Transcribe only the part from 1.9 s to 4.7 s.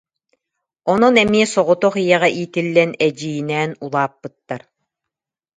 ийэҕэ иитиллэн эдьиийинээн улааппыттар